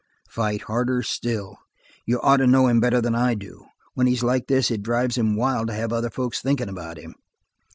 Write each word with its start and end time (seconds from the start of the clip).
"Fight 0.27 0.63
harder 0.63 1.03
still. 1.03 1.57
You 2.07 2.19
ought 2.21 2.37
to 2.37 2.47
know 2.47 2.65
him 2.65 2.79
better 2.79 3.01
than 3.01 3.13
I 3.13 3.35
do. 3.35 3.67
When 3.93 4.07
he's 4.07 4.23
like 4.23 4.47
this 4.47 4.71
it 4.71 4.81
drives 4.81 5.15
him 5.15 5.35
wild 5.35 5.67
to 5.67 5.75
have 5.75 5.93
other 5.93 6.09
folks 6.09 6.41
thinkin' 6.41 6.67
about 6.69 6.97
him." 6.97 7.13